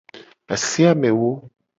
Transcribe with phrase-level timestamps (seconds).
[0.53, 1.31] Ase amewo.